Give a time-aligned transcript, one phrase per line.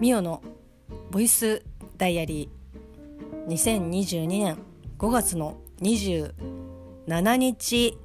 [0.00, 0.42] ミオの
[1.10, 1.62] ボイス
[1.98, 3.52] ダイアリー。
[3.52, 4.56] 2022年。
[4.98, 7.98] 5月の27日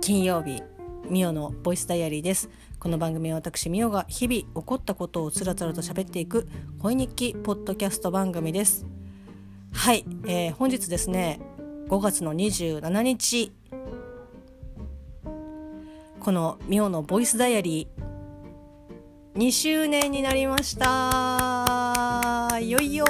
[0.00, 0.60] 金曜日。
[1.08, 2.50] ミオのボイスダイアリーです。
[2.80, 6.48] この番組は私ミオが日々起こったことをつらつらと喋っていく
[6.80, 8.84] 恋日記ポッドキャスト番組です。
[9.72, 11.38] はい、えー、本日ですね
[11.86, 13.52] 5月の27日。
[16.18, 17.97] このミオのボイスダイアリー
[19.38, 22.58] 2周年になりました。
[22.60, 23.04] いよいよ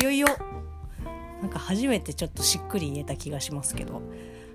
[0.00, 0.28] よいよ。
[1.42, 4.02] なんか初めてちょっとしっくり言えた気がしますけど。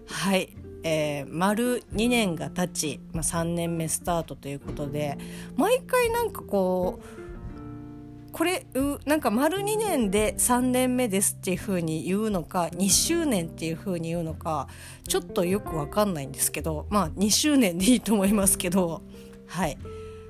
[0.07, 5.17] はい、えー、丸2年が経ち、まあ、3年目スタートということで
[5.57, 14.69] 毎回なんかこうこれうなんか丸2年で3年目ですっていう風に言うのか2周年っていう風に言うのか
[15.05, 19.01] ちょっとよくわかんないんですけどまあ2周年でいいと思いますけど
[19.49, 19.77] はい、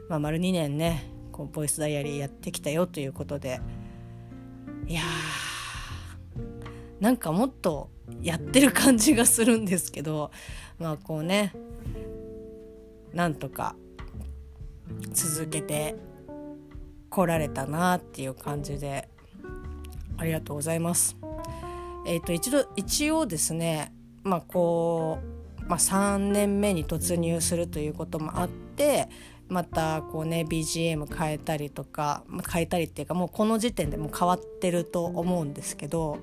[0.08, 3.59] まあ、丸2年ねこうボイスダイアリーやってきたよということで
[4.88, 7.90] いやーなんかもっと
[8.22, 10.31] やってる感じがするんですけど
[10.80, 11.53] まあこうね
[13.14, 13.75] なんとか
[15.12, 15.95] 続けて
[17.09, 19.09] 来られたなっていう感じで
[20.17, 21.17] ありがとうございます。
[22.06, 29.09] えーと、と一度一応ですねまあこうまあ、3年目に突入するということもあって
[29.49, 36.19] またこうね BGM 変えたりとか変えたりっていうかもうこの時点でもう変わってると思うんですけど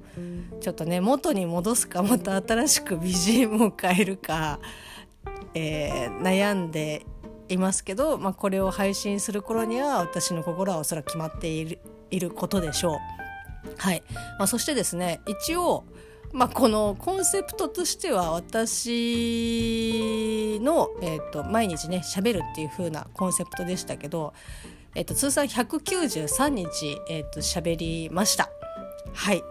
[0.60, 4.60] ちょっとね元に戻すかまた新しく BGM を変えるか、
[5.54, 7.04] えー、悩んで
[7.48, 12.98] いますけど、まあ、これを配信する頃には私の心はおそらく決まっているいることでしょう。
[13.76, 14.02] はい
[14.38, 15.84] まあ、そしてですね一応
[16.32, 19.40] まあ、このコンセプトとしては私
[20.62, 24.34] の、えーと、毎日ね喋るっていう風なコンセプトでしたけど、
[24.94, 28.50] えーと、通算193日、えーと、喋りました。
[29.14, 29.42] はい、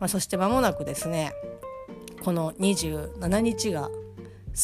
[0.00, 1.32] まあ、そして間もなくですね
[2.22, 3.90] この27日が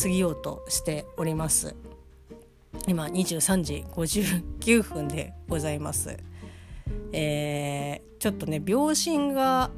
[0.03, 1.75] 過ぎようとしております。
[2.87, 6.17] 今23時59分でございます。
[7.13, 9.71] えー、ちょっとね秒針が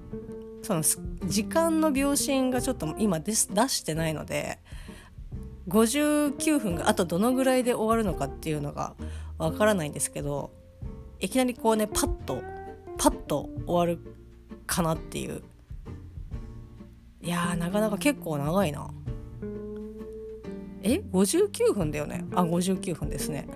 [0.66, 0.82] その
[1.26, 4.58] 時間の秒針がちょっと今出してないので
[5.68, 8.94] 59分があとどのぐらいで終わるのかっていうのが
[9.38, 10.50] わからないんですけど
[11.20, 12.42] いきなりこうねパッと
[12.98, 14.00] パッと終わる
[14.66, 15.42] かなっていう。
[17.22, 18.90] いやーなかなか結構長いな。
[20.82, 22.24] え？59分だよね？
[22.34, 23.48] あ59分ですね。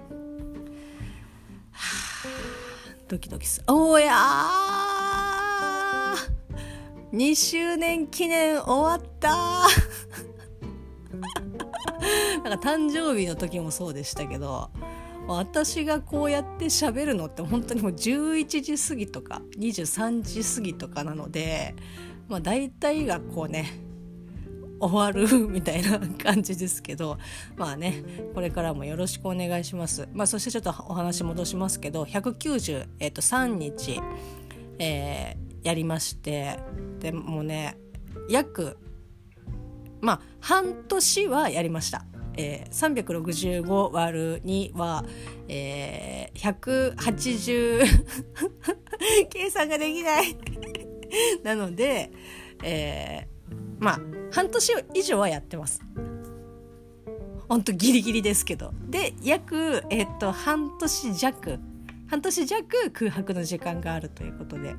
[1.72, 2.28] はあ
[3.08, 4.79] ドキドキすおや
[7.12, 9.30] 2周年記念終わった
[12.44, 14.70] なんか誕生日の時もそうでしたけど
[15.26, 21.74] 私がこうやって喋るのって本当にもう11時過ぎとか23時過ぎとかなので
[22.28, 23.66] まあ大体がこうね
[24.80, 27.18] 終わるみたいな感じですけど
[27.56, 28.02] まあね
[28.34, 30.08] これからもよろしくお願いします。
[30.14, 34.00] まあ、そしてちょっとお話戻しますけど193、日、
[34.78, 36.58] えーやりまして
[36.98, 37.76] でもね
[38.28, 38.78] 約
[40.00, 42.04] まあ半年はやりました。
[42.36, 45.04] えー、365割る2は、
[45.48, 47.82] えー、180
[49.28, 50.36] 計算ができない
[51.42, 52.10] なので、
[52.62, 54.00] えー、まあ
[54.30, 55.82] 半年以上はやってます。
[57.48, 58.72] ほんとギリギリですけど。
[58.88, 61.58] で約、え、っと半年弱
[62.06, 64.76] 半年弱空白の時間があるということで。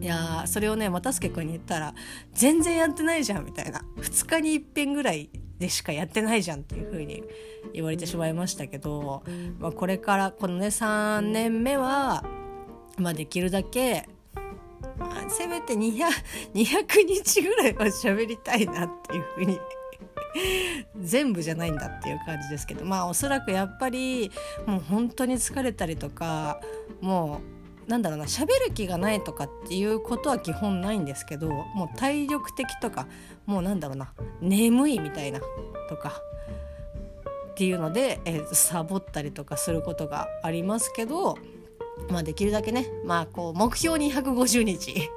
[0.00, 1.94] いやそれをね又助君に言ったら
[2.34, 3.82] 「全然やってないじゃん」みたいな。
[3.96, 7.22] 2日にいっぺんぐらいでしかやってないじゃんっていう風に
[7.72, 9.22] 言われてしまいましたけど、
[9.58, 12.24] まあ、これからこのね3年目は、
[12.98, 14.08] まあ、できるだけ、
[14.98, 16.04] まあ、せめて 200,
[16.54, 19.58] 200日ぐらいは喋りたいなっていう風に
[21.00, 24.30] 全部じゃないんだっていう感じですけどまあおそらくやっぱり
[24.66, 26.60] もう本当に疲れたりとか
[27.00, 27.55] もう
[27.86, 33.06] なんだろうな喋る気がないとかっていうことは基本ないんですけどもう体力的とか
[33.46, 35.40] もうなんだろうな眠いみたいな
[35.88, 36.20] とか
[37.50, 41.38] っていうので、えー、サボったりとかすることがありますけど、
[42.10, 45.10] まあ、できるだけね、まあ、こう目標250日ち。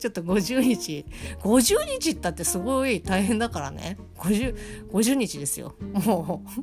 [0.06, 1.04] ょっと50日
[1.42, 3.98] 50日ったってすごい大変だからね。
[4.16, 5.74] 50, 50日ですよ。
[6.04, 6.60] もう。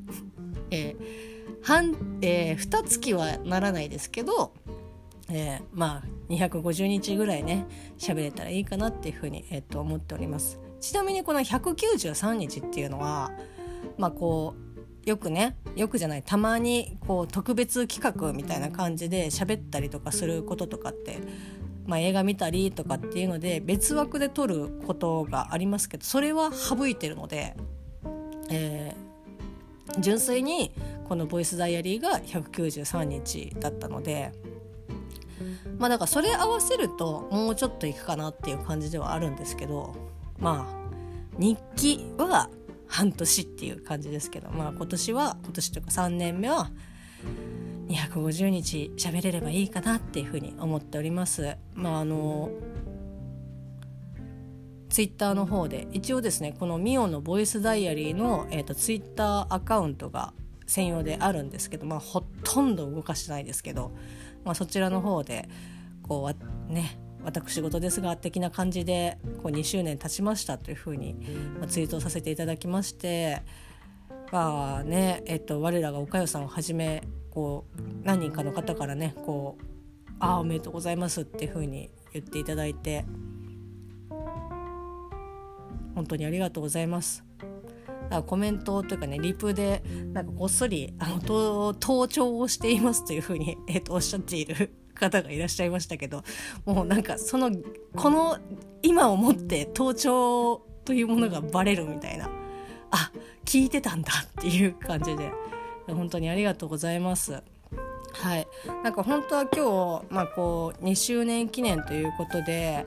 [0.72, 4.54] えー半、えー、2月はならないですけど
[5.29, 7.65] えー、まあ250日ぐらいね
[7.97, 13.31] 喋れたらいいかなっていうふうに、えー、と思っておりますちなみにこの193日っていうのは
[13.97, 14.56] まあこ
[15.06, 21.19] うよくねよくじゃないたまにこう特別企画みたいな感じで喋ったりとかすることとかって、
[21.85, 27.56] まあ、映画見たりとかっていうので別枠で撮ることがありますけどそれは省いてるので、
[28.50, 30.74] えー、純粋に
[31.07, 34.31] この「ボイスダイアリー」が193日だったので。
[35.77, 39.95] まあだからそれ合わせるともうちょっといくかなっていう感じではあるんですけど
[40.39, 42.50] まあ日記は
[42.88, 46.71] 半年っていう感じですけどまあ今年は今年というか3年目は
[47.88, 51.56] 250日喋れればいいかなっていうふうに思っております。
[51.74, 52.50] まああの
[54.89, 60.33] ツイッターの方で一応ですねこのミオのボイスダイアリーの、えーと、ツイッターアカウントが
[60.65, 63.91] 専用であるんですけど、まあ、ほとんど動かしてないですけど、
[64.48, 65.50] まあ、そちらの方で
[66.02, 66.32] こ
[66.70, 71.16] うね私事ですが的な感じでこう2周年経ちましたというふうに、
[71.60, 73.44] まあ、ツイートさせていただきまして
[74.32, 79.64] まあねえっと我らがおかよさんをはじめこう何人かの方からねこう
[80.20, 83.04] 「ああおめでとうございます」っていうふうに言っていただいて
[85.94, 87.26] 本当にありがとうございます。
[88.25, 89.83] コメントというかねリプで
[90.13, 96.24] なんかこっそりあの盗聴をしていますというふうに、 えー、とおっしゃっている方がいらっしゃいましたけど
[96.65, 97.51] もうなんかその
[97.95, 98.38] この
[98.81, 102.30] 今をもって盗聴というものがバレるみたいな
[102.92, 103.12] あ
[103.45, 105.31] 聞いてたんだっていう感じで
[105.88, 107.44] 本当にありがとうございます。
[108.13, 108.48] はい、
[108.83, 112.86] なんか本当は今日、まあ、こう2周年記念ということで、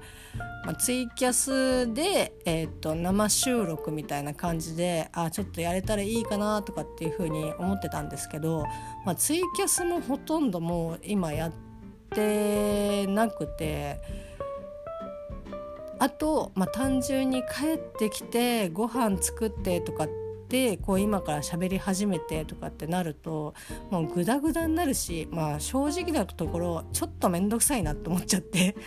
[0.64, 8.64] まあ、ツイキャスで、えーと、生収録みたいな感じであちょっとやれたらいいかなとかっていうふうに思ってたんですけど、
[9.04, 11.52] まあ、ツイキャスもほとんどもう今やっ
[12.10, 14.00] てなくて
[16.00, 20.08] あと、まあ、単純に帰ってきてご飯作ってとかっ
[20.50, 23.54] てこう今から喋り始めてとかってなると
[23.90, 28.76] もうグダグダになるし、まあ、正直なところちょっと面倒くさいなと思っちゃって。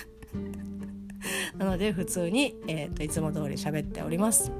[1.58, 4.52] なので普通に、えーといつも通り喋っております。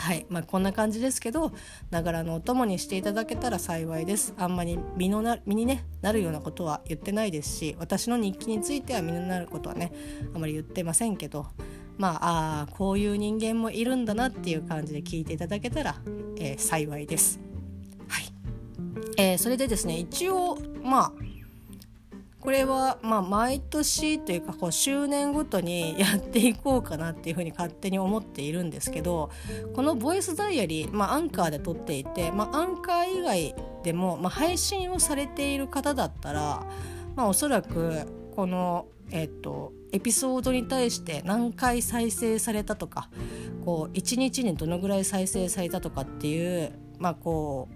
[0.00, 0.24] はい。
[0.30, 1.52] まあ、こんな感じですけど
[1.90, 4.32] ながらのお供にしていただけたら幸いです。
[4.38, 9.92] あんまり身のな身に、ね、なるようなことは言ってないですし私の日記については身になることはね
[10.34, 11.48] あまり言ってませんけど
[12.00, 15.96] まああこういう人間もいるんだなっていう感じで聞いていただけたら、
[16.38, 17.38] えー、幸いです。
[18.08, 18.32] はい
[19.18, 21.12] えー、それでですね一応まあ
[22.40, 29.30] これはまあ毎年というかこう周年ごとに やっていこうかなっていうふうに勝手に思っているんですけど
[29.74, 36.66] この「ボイスダイアリー」まあ、アンカーで撮っていて、まあ、アンカー以外でも、まあ、配信をされている方だったら、
[37.14, 43.10] まあ、おそらくこの、えっと、エピソードに対して何回再生されたとか
[43.66, 47.68] こう1日にどのぐらい再生されたとかっていう、まあ、こ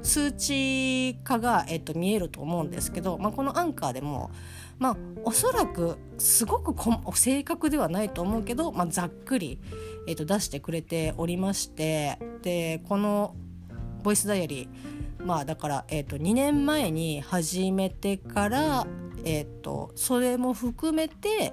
[0.00, 4.30] う数値化が、えっと、見えると思うんですけど、まあ、このアンカーでも、
[4.78, 6.74] まあ、おそらくすごく
[7.14, 9.60] 正確ではないと思うけど、まあ、ざっくり、
[10.08, 13.36] えっと、出してくれておりましてでこの
[14.02, 18.86] 「ボイスダイアリー」まあだから、えっと、2年前に始めてから、
[19.26, 21.52] えっと、それも含めて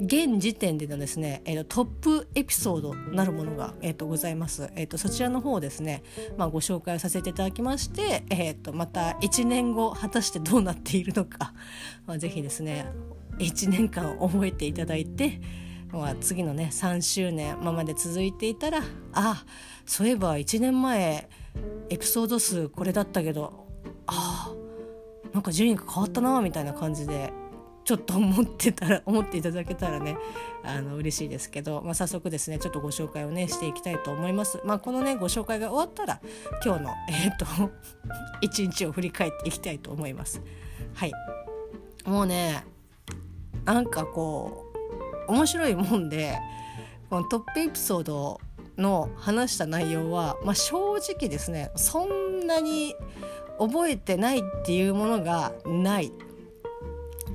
[0.00, 6.02] 現時点でのですね、えー、トップエピソードなるものが、えーと、ございます、えーと、そちらの方をですね、
[6.38, 11.52] まあ、ご紹介させていただきまして、えー、とまた1年後果たしてどうなっているのか、
[12.06, 12.86] まあ、ぜひですね
[13.38, 15.40] 1年間覚えていただいて、
[16.20, 18.80] 次のね3周年まで続いていたら
[19.12, 19.44] あ
[19.84, 21.28] そういえば1年前
[21.90, 23.66] エピソード数これだったけど
[24.06, 24.69] ああ
[25.32, 27.32] なんか順位が変わったなみたいな感じで
[27.84, 30.16] ちょっと思ってたら 思っていただけたらね
[30.62, 34.60] あの嬉しいですけど、まあ、早速ですねちょっとご紹介をねしていきたいと思います。
[34.64, 36.20] まあ、このねご紹介が終わったら
[36.64, 37.46] 今日のえっ、ー、と
[38.40, 40.42] 一日を振り返っていきたいと思います。
[40.94, 41.12] はい
[42.04, 42.64] もうね
[43.64, 44.66] なんかこ
[45.28, 46.38] う面白いもんで
[47.08, 48.40] このトップエピソード
[48.76, 52.94] の話した内容は、まあ、正直ですねそんなに
[53.60, 56.12] 覚えてないっていうものがない。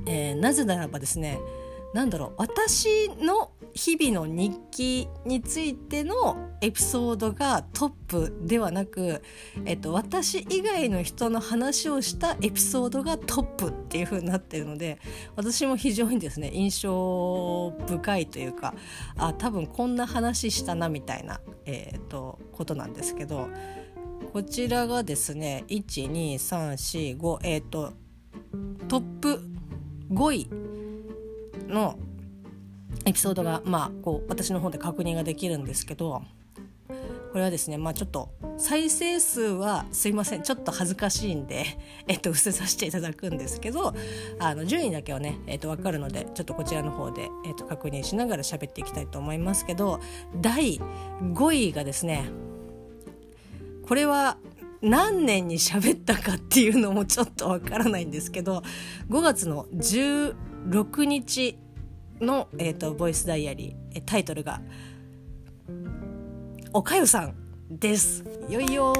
[0.08, 1.40] えー、なぜならばですね
[1.96, 9.22] 何だろう私の日々の日記についてのエピソードがトップではなく、
[9.66, 15.00] えっと、私以外の人の話をしたエピソードがトップっていう風になってるので
[15.38, 18.74] 私も非常にですね印象深いというか
[19.18, 23.50] あ多分こんな話したなみたいな、えー、っとことなんですけど
[24.36, 27.94] こちらがですね12345えー、っと
[28.90, 29.42] トップ
[30.12, 30.50] 5位
[31.70, 31.98] の
[33.06, 36.22] エピソードが、まあ、こう私の方で確認ができるんですけど
[36.90, 36.96] こ
[37.36, 41.64] れはですね、まあ、ちょっと再生数はすいませんちょっと恥ずかしいんで、
[42.10, 43.94] えっと、伏せさせていただくんですけど
[44.40, 50.02] あの順位だけはね、えっと、分かるのでちょっとこちらの方で、えっと、確認しながら喋っていきたいと思いますけど
[50.42, 50.82] 第
[51.22, 52.30] 5位がですね
[53.88, 54.38] これは
[54.82, 58.64] 何年に喋ったかっていうのもちょっとわからないんですけど
[59.10, 61.58] 5月の16日
[62.20, 64.62] の、えーと、ボイスダイアリータイトルが
[66.74, 67.36] 「おかゆさん」
[67.70, 68.24] です。
[68.48, 68.94] よいよ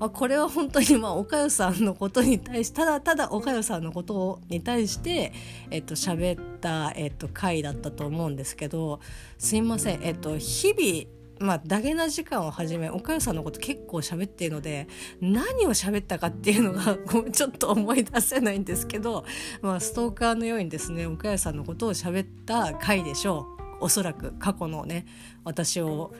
[0.00, 5.32] あこれは本当にまあおかゆさんのことに対してただただおかゆさんのことに対して
[5.70, 9.00] えっと喋った、えっと、回だったと思うんですけど
[9.38, 14.86] すいませんえっと日々まあ、ダゲな時間をはじめおかゆさんのこと結構喋っているので
[15.20, 16.96] 何を喋ったかっていうのが
[17.32, 19.24] ちょっと思い出せないんですけど、
[19.60, 23.64] まあ、ストーカーのようにですねおかゆさんのことを喋った回でしょう。
[23.80, 25.04] おそらく過去のね
[25.42, 26.14] 私を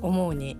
[0.00, 0.56] 思うに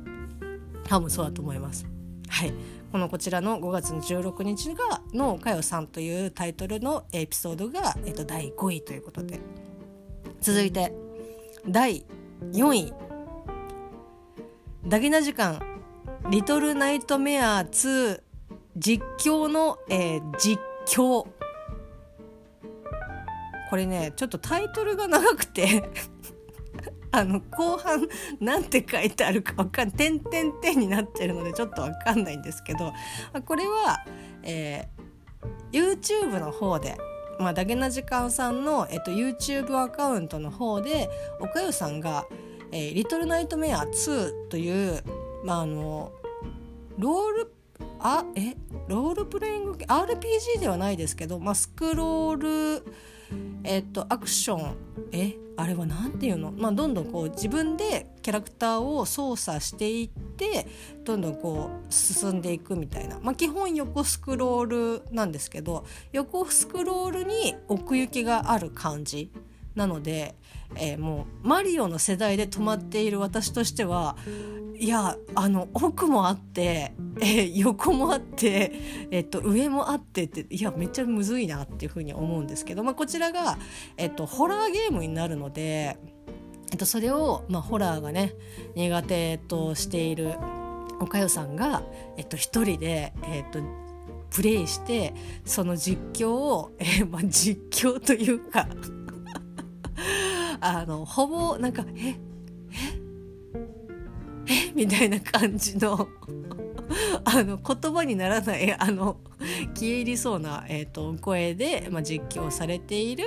[0.84, 1.86] 多分そうだと思います。
[2.28, 2.52] はい。
[2.92, 9.40] このこちらの5月の16日がの「かよさん」というタイトルのエピソードが、えっと、第5位ということで。
[10.40, 10.92] 続いて
[11.68, 12.04] 第
[12.52, 13.09] 4位。
[14.90, 15.60] ダゲな時間
[16.32, 18.20] リトルナイトメア2
[18.76, 21.28] 実況の、えー、実況。
[23.70, 25.88] これねちょっとタイトルが長くて
[27.12, 28.08] あの後半
[28.40, 32.92] なんて書いてあるかわかん点点点になってるのでちょっとわかんないんですけど
[33.46, 34.04] これは、
[34.42, 36.98] えー、YouTube の方で
[37.38, 42.26] まあ、ダゲな時間さんの、えっと、YouTube アカウントの方でおかゆさんが
[42.72, 45.02] 「えー、リトルナイトメア2という、
[45.44, 46.12] まあ、あの
[46.98, 47.52] ロール
[47.98, 48.54] あえ
[48.88, 52.84] ロールプレイング RPG ではないですけど、まあ、スクロール、
[53.64, 54.74] えっと、アクション
[55.12, 60.66] えあれは何て言うの、まあ、どんどんこう自分でキャラクターを操作していって
[61.04, 69.30] どんどんこう進んでいくみたいな、まあ、基本横スクロールなんですけど横スクロールに奥行きがある感じ
[69.74, 70.34] なので、
[70.76, 74.16] えー、もうマリオの世代で止まっている私としては
[74.80, 78.72] いやあの奥もあって、えー、横もあって、
[79.10, 83.58] えっと、上もあってっていやめっちゃむずいなっていうふうに思うんですけど、まあ、こちらが、
[83.98, 85.98] えっと、ホラーゲームになるので、
[86.72, 88.32] えっと、それを、まあ、ホラーがね
[88.74, 90.34] 苦手としている
[90.98, 91.82] おかよさんが、
[92.16, 93.60] えっと、一人で、えっと、
[94.30, 95.12] プレイして
[95.44, 98.66] その実況を、えーまあ、実況というか
[100.60, 102.16] あのほぼなんか「ええ
[104.46, 106.08] えみたいな感じの
[107.24, 109.18] あの言葉にならないあの
[109.74, 113.24] 消え入りそうな、えーと、声で、まあ、実況されている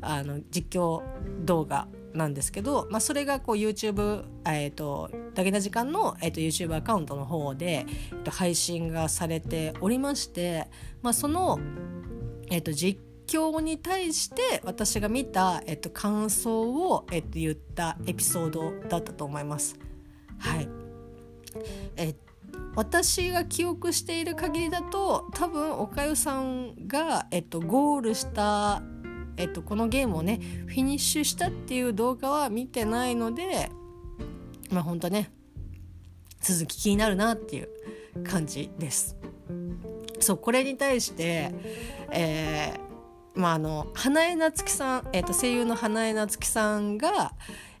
[0.00, 1.02] あの実況
[1.44, 10.68] 動画なんですけど、まあ、それがこう YouTube、えーと、だけな時間の、えーと、YouTube アカウントの方で、えーと、配信がされておりまして、
[11.02, 11.60] まあ、その、
[12.50, 19.78] えー、と実況に対して私が見た、えっと、感想を、えっと、言ったエピソードだったと思います。
[20.38, 20.68] はい
[21.96, 22.14] え
[22.74, 28.82] 私が記憶している限りだと多分おかゆさんが、えっと、ゴールした、
[29.36, 33.70] えっと、このゲームをねフィニッシュしたっていう動画は見てないので
[34.70, 35.32] まあ本当ね
[36.40, 37.68] 続き気になるなっていう
[38.24, 39.16] 感じです。
[40.20, 41.52] そうこれに対して、
[42.10, 42.87] えー
[43.38, 47.32] まあ、あの花江夏樹さん、えー、と声優の花江夏樹さんが、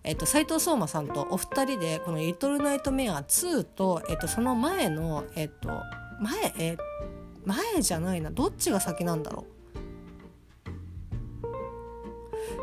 [0.04, 5.68] えー、と斉藤壮馬さんとお二人でこの「リトルナイトメア2と」えー、とその前の、えっ、ー、と
[6.20, 6.78] 前、えー、
[7.44, 9.58] 前じゃないなどっちが先なんだろう。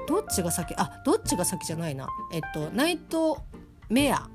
[0.08, 2.08] どっちが先あどっちが先じゃないな。
[2.32, 3.44] えっとナイト
[3.90, 4.30] メア。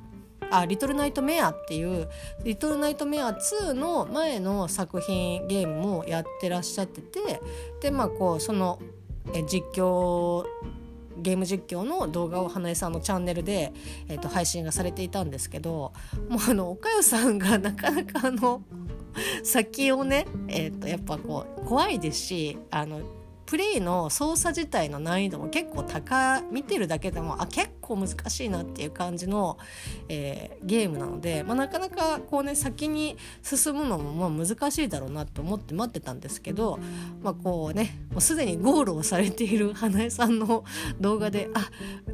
[0.51, 2.09] あリトルナイトメアっていう
[2.45, 7.41] リトルナイトメア2の前の作品ゲームもやってらっしゃってて
[7.81, 8.81] でまあこうその
[9.33, 10.45] え実況
[11.19, 13.73] ゲーム実況の動画を花江さんのチャンネルで、
[14.09, 15.93] えー、と配信がされていたんですけど
[16.29, 18.63] もうあのおかゆさんが なかなかあの
[19.43, 23.01] 先をね、えー、とやっぱこう怖いですしあの
[23.51, 29.59] プレイの操作自体の難易度も結構高見てるだけでもあ結構難しいなっていう感じの、
[30.09, 36.79] えー、ゲームなので、まあ、なかなかこうね先に進むのもまあ難しいだろうなと思って待ってたんですけど、
[37.23, 40.65] まあ、こうねもうすでにゴールをされている花江さんの
[41.01, 41.69] 動画であ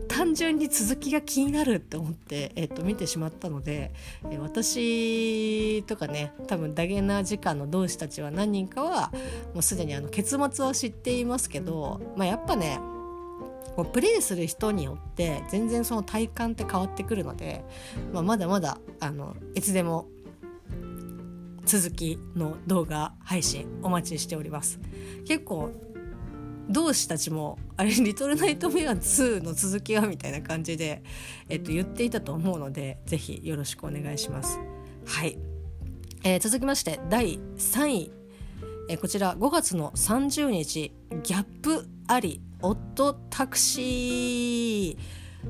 [0.09, 3.93] 単純に続きが気になるって思って、えー、と見てしまったので、
[4.31, 9.13] えー、私とかね多分ダゲな時間の同志たちは何人かは
[9.53, 12.81] もうすでにあの結末は知っていますけど、まあ、やっぱね
[13.77, 17.63] こうプレイする人によって全然その体感って変わってくるので、
[18.13, 20.07] まあ、まだまだあのいつでも
[21.67, 24.81] 続きの動画配信お待ちしております。
[25.27, 25.73] 結構
[26.69, 31.03] 同志たちもあれ「リトルナイトメア2」の続きはみたいな感じで、
[31.49, 34.59] えっと、言っていたと思うので是非よろしくお願いします。
[35.05, 35.39] はい、
[36.25, 38.13] えー、続きまして第3位、
[38.89, 44.99] え、こちら5月の30日ギャップありオットタクシー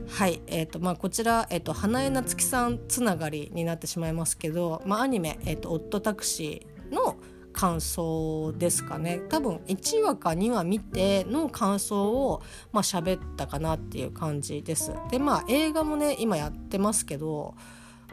[0.08, 7.16] はいえーとまあ、こちら、えーと、花江夏樹さんつながりになってしまいますけど、まあ、アニメ、えーと「オットタクシー」の
[7.52, 14.92] 感想ですかね多分1話か2話見ての感想をまあ喋ったかなっていう感じです。
[15.10, 17.54] でまあ映画もね今やってますけど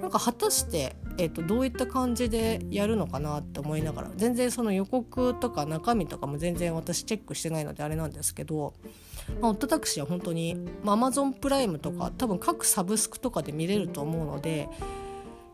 [0.02, 8.74] なんか果たして、えーと、どういった感じでやるのかなって思いながら全然その予告とか中身とかも全然私チェックしてないのであれなんですけど、
[9.40, 14.68] まあ、オットタクシーは本当に、まあ、Amazon プライムとか多分各サブスクとかで見れると思うので、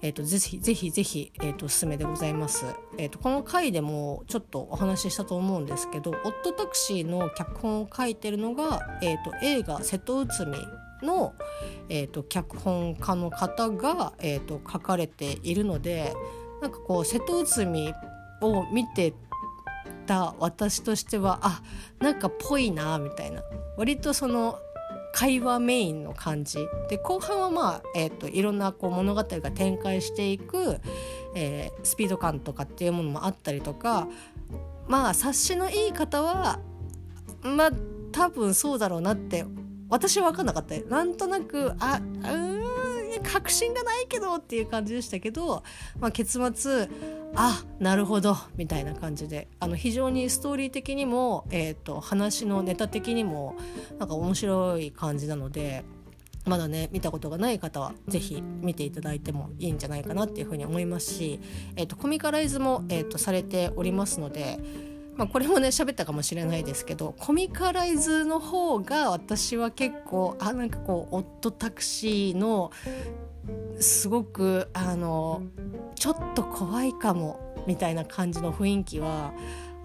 [0.01, 2.65] えーと、ぜひぜひぜひ、えーと、おすすめでございます、
[2.97, 10.57] えーと、この回でもちょっとお話ししたと思うんですけど「オットタクシー」の脚本を書いてるのが、えー、と映画「瀬戸内海」
[11.01, 11.33] の、
[11.89, 16.13] えー、と脚本家の方が、えー、と書かれているので
[16.61, 17.93] なんかこう瀬戸内海
[18.41, 19.13] を見て
[20.05, 21.61] た私としてはあ
[21.99, 23.43] なんかぽいなみたいな。
[23.77, 24.59] 割とその
[25.13, 26.59] 会話メインの感じ。
[26.89, 30.79] で後半はまあ、えーと、いろんなこう物語が展開していく、
[31.35, 34.07] えー、スピード感とかっていうものもあったりとか
[34.87, 36.59] まあ察しのいい方は
[37.41, 37.71] まあ
[38.11, 39.45] 多分そうだろうなって
[39.89, 42.59] 私は分かんなかったなんとなくあうん
[43.23, 45.63] 確信がないけどっていう感じでしたけど、
[45.99, 46.87] まあ、結末
[47.35, 53.55] あなるほどみたいな感じであの非常にストーリー的にも、えーと、話のネタ的にも
[53.97, 55.83] なんか面白い感じなので
[56.45, 61.39] まだね見たことがない方は是非見ていただいてもいいんじゃないかなっていうふうに思いますし、
[61.75, 64.88] えーと、コミカライズも、えーとされておりますので。
[65.19, 72.71] まあ、これもね喋ったかもしれないですけどコミカライズの方が私は結構あなんかこう夫タクシーの
[73.81, 75.43] すごくあの
[75.95, 79.33] ちょっと怖いかもみたいな感じの雰囲気は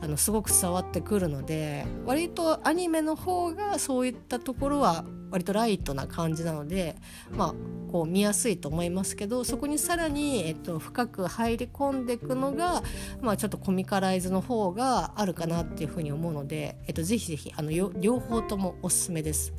[0.00, 6.96] あのすごく伝わってくるので割とアニメの方がそういったところは割とライトな感じなので
[7.33, 7.54] まあ
[7.90, 12.83] こう見やすいと思いますけどそこにさらに、えっと、深く入り込んでいくのが、
[13.20, 19.52] まあ、ちょっとコミカライズの方があるかなっていうふうに思うので、えっと、ぜひぜひあの両方ともおすすめです。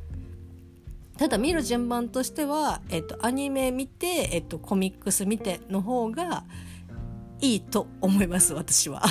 [1.18, 6.44] ただ見る順番としては、えっと、アニメ見て、えっと、コミックス見ての方が
[7.40, 9.02] いいと思います私は。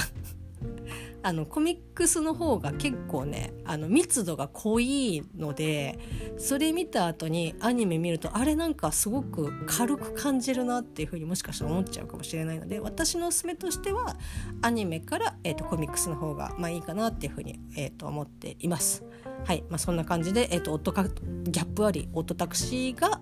[1.24, 5.98] あのコミックスの方が結構ねあの密度が濃いので
[6.36, 14.16] それ見た後にアニメ見るとあれなんかすごく軽く感じるなっていうふうにもしかしたら思っちゃうかもしれないので私のおすすめとしては
[14.60, 19.02] アニメから、えーと、コミックスの方がまあいいかなっていうふうに、えーと、思っています。
[19.46, 23.20] はい、まあ、そんな感じで、えーと、とギャップありオートタクシーが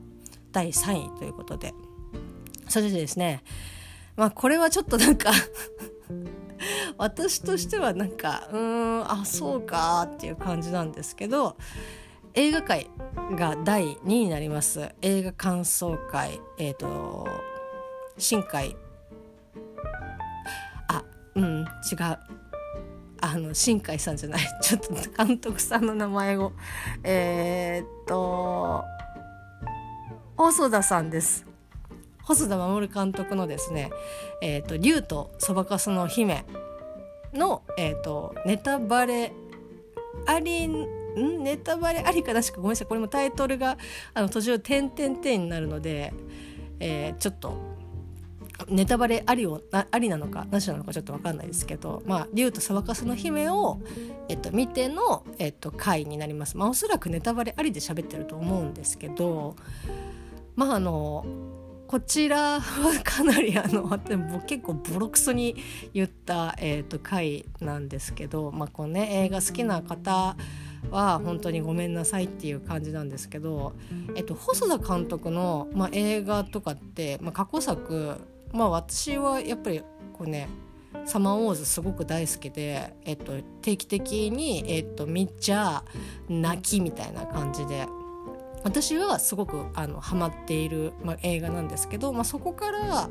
[0.51, 1.73] 第3位ということで
[2.69, 3.43] それでですね
[4.17, 5.31] まあこれはちょっとなんか
[6.98, 11.57] 私としてはなんかうーんあそうかっていう感じなんですけど
[12.35, 12.90] 映画界
[13.37, 14.90] が第2位になります。
[15.03, 17.29] 映画感想会えっ、ー、と
[18.16, 18.77] 新海。
[20.88, 22.18] あうん違う。
[23.25, 24.40] あの新海さんじゃない。
[24.62, 24.94] ちょっと
[25.25, 26.53] 監督さんの名前を。
[27.05, 28.85] えー、っと
[30.37, 31.52] 細田さんです。
[32.25, 33.91] 細田守監督のですね
[34.43, 36.45] 「えーと、竜とそばかすの姫
[37.33, 39.33] の」えーと、ネタバレ
[40.27, 40.87] ありん？
[41.43, 42.43] ネタバレありかな？
[42.43, 42.87] しかごめんなさい。
[42.87, 43.77] これもタイトルが
[44.15, 46.13] あの途中「点点点」になるので、
[46.81, 47.55] えー、ちょっと
[48.69, 53.81] ネタバレありをありなのかなしなのかちょっと分かんないですけど「まあ、竜とそばかすの姫を」
[54.29, 56.57] えっと、見ての、えっと、回になります。
[56.57, 59.57] まあ、おそらくネタバレありで喋ってると思うんですけど
[60.55, 61.27] まああの
[61.93, 63.87] こちらはかなりあの
[64.47, 65.57] 結構ボロクソに
[65.93, 70.35] 言った、えーと、回なんですけど、まあこうね、映画好きな方
[70.91, 73.75] は本当にごめんなさいっていう感じなんですけど、
[74.17, 78.17] えっと、細田監督の、まあ、映画とかって、まあ、過去作、
[78.55, 79.83] まあ、私はやっぱり
[80.15, 80.49] こうね
[81.05, 85.85] サマーウォーズすごく大好きで、えっと、定期的に、えっと、見ちゃ
[86.31, 87.87] 泣きみたいな感じで
[88.64, 93.09] 私はすごくあのハマっている、まあ、映画なんですけど、まあ、そこから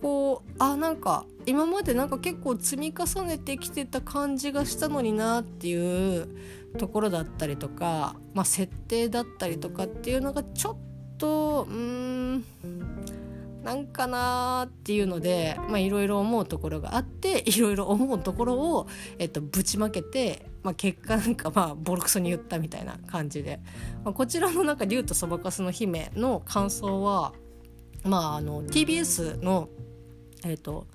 [0.00, 6.28] こうあなんか今までなんか結構積み重ねてきてた感じがしたのになっていう
[6.78, 10.76] ところだったりとか、まあ、設定だったりとかっていうのがちょっ
[11.18, 12.44] とうん
[13.62, 18.86] なんかなーっていうのでいろいろ思うところがあって いろいろ思うところを、
[19.18, 23.60] えっと、ぶちまけて、まあ、結果なんかまあボロクソに言ったみたいな感じで、
[24.04, 27.34] まあ、こちらのなんか「竜とそばかすの姫」の感想は、
[28.04, 29.68] まあ、あの TBS の
[30.44, 30.86] えっと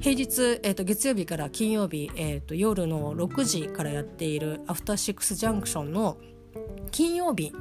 [0.00, 6.18] 平日、えーと、月曜日から金曜日、えーと、夜の6時からやっている「アフターシックスジャンクション」の
[6.92, 7.52] 金曜日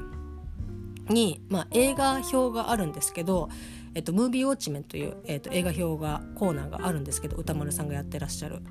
[1.09, 3.49] に、まあ、映画表があるんですけど
[3.97, 8.61] 「えーと、ムービーウォッチメン」という、えー、と映画表がコーナーがあるんですけど歌丸さんがやってらっしゃる。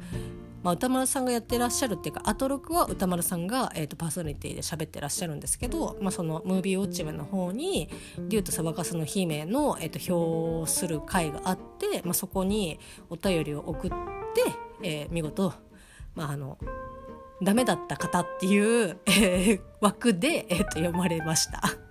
[0.63, 7.89] まあ、歌丸さんがやってらっしゃるっていうかアトロクは歌丸さんが、えーと、パーソナリティで喋ってらっしゃるんですけど、まあ、そのムービーウォッチメンの方に
[8.29, 13.97] 「竜とサバカスの姫の」えー、と表する回があって、まあ、そこにお便りを送って、
[14.83, 15.53] えー、見事、
[16.17, 16.59] まあ、あの
[17.43, 21.86] ダメだった方っていう、えー、枠で、えー、と読まれました。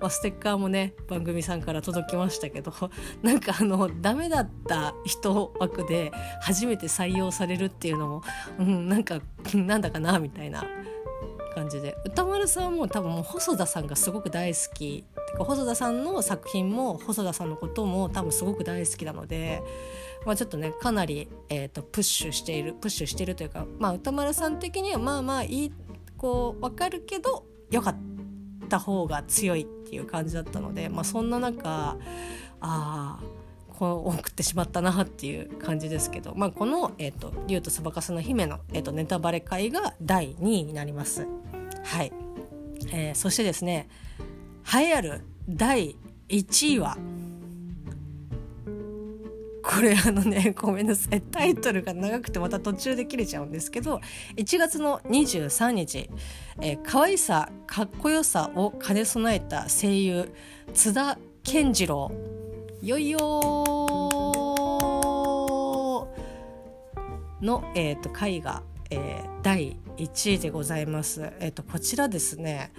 [0.00, 2.72] まあ、ステッカーもね番組さんから届きましたけど
[3.22, 8.22] なんかあのダメだった人枠で初めて採用されるっていうのも、
[8.58, 9.20] うん、なんか
[9.54, 10.64] なんだかなみたいな
[11.54, 11.96] 感じで。
[12.04, 15.04] 歌丸さんも多分もう細田さんがすごく大好き。
[15.30, 19.62] てか細田さんの作品も細田さんのことも多分すごく大好きなので、
[20.26, 25.72] まあ、ちょっとねかなり、えーと、プッシュしているプッシュしているというか、まあ、歌丸さん的にはまあまあいい
[26.16, 28.09] こう分かるけどよかった。
[28.70, 31.96] た方が強いっていう感じだったので、まあ、そんな中あ
[32.60, 33.18] あ
[33.68, 41.26] こう送ってしまったなっていう感じですけど、まあ、この「えーと、竜とそばかすの姫の」えーと、ネタバレ会が第2位になります。
[41.82, 42.12] はい、
[42.92, 43.88] えー、そしてですね
[44.72, 45.96] 栄えある第
[46.28, 46.96] 1位は
[49.70, 51.22] これあのね ごめんなさい。
[51.22, 54.00] タイトルが長くてまた途中で切れちゃうんですけど
[54.36, 56.10] 1月の23日、
[56.60, 60.32] えー、可愛さかっこよさを兼ね備えた声優
[60.74, 62.10] 津田健次郎。
[62.82, 63.18] よいよ
[67.42, 71.30] の、えーと、回が、えー、第1位でございます。
[71.40, 72.72] えーとこちらですね。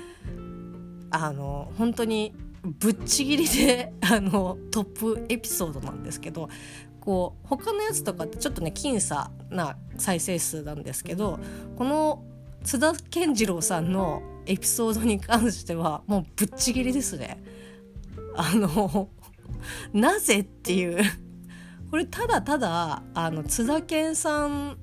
[1.11, 6.49] あの本当にぶっちぎりで あのトップエピソードなんですけど
[6.99, 11.39] こう他のやつとかってちょっとね僅差な再生数なんですけど
[11.75, 12.23] この
[12.63, 17.43] 津田健次郎さんのエピソードに関してはもうぶっちぎりですね。
[18.35, 19.09] あの
[19.93, 21.03] なぜっていう
[21.89, 24.77] これただただあの津田健さん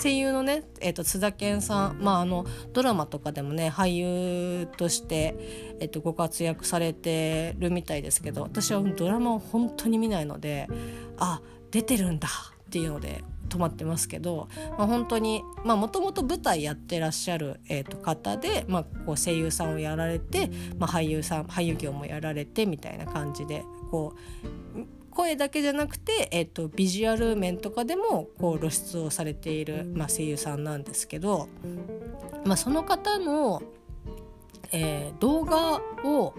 [0.00, 5.34] 声優のね、えーと、津田健さん、まあ、あのドラマとかでもね俳優として、
[5.80, 10.68] えーと、ご活躍されてるみたいですけど私はドラマを本当に見ないので
[11.18, 24.14] あ出てるんだっていうので止まってますけど、まあ、本当にもともと舞台やってらっしゃる、えー、と方で、まあ、こう声優さんをやられて、まあ、俳優さん俳優業もやられてみたいな感じでこ
[24.74, 31.48] う声だけじゃなくて、えーと、ビジュアル面とかでもこう露出をされている、まあ、声優さんなんですけど、
[32.44, 33.62] まあ、その方の、
[34.72, 36.34] えー、動画を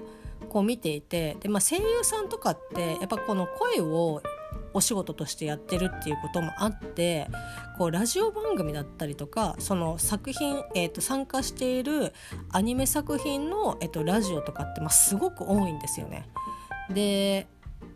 [0.49, 4.21] こう見ていてで、まあ、声優さんとかってやっぱこの声を
[4.73, 7.27] お仕事としてやってるっていうこともあって
[7.77, 12.13] こうラジオ番組だったりとかその作品、えー、と参加している
[12.51, 16.27] アニメ作品の、えー、とラジオとかって、まあ、すごく多いんですよね。
[16.89, 17.47] で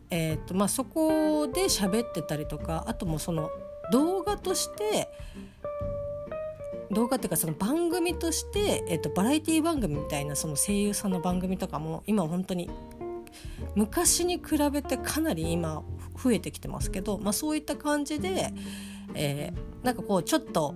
[0.09, 3.49] えーとまあ、そこで喋ってたりとかあともその
[3.91, 5.09] 動画として
[6.91, 12.69] 動画っていうかその番組として、えーと、バラエティ番組みたいなその声優さんの番組とかも今本当に
[13.75, 15.83] 昔に比べてかなり今
[16.21, 18.53] 増えてきてますけど、まあ、そういった感じで、
[19.13, 20.75] えー、なんかこうちょっと